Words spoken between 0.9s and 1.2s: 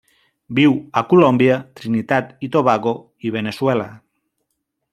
a